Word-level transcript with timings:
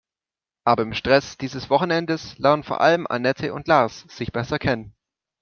Aber 0.63 0.81
im 0.81 0.95
Stress 0.95 1.37
dieses 1.37 1.69
Wochenendes 1.69 2.35
lernen 2.39 2.63
vor 2.63 2.81
allem 2.81 3.05
Annette 3.05 3.53
und 3.53 3.67
Lars 3.67 3.99
sich 4.09 4.31
besser 4.31 4.57
kennen. 4.57 4.95